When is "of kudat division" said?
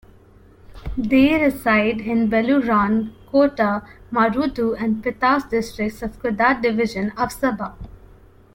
6.01-7.11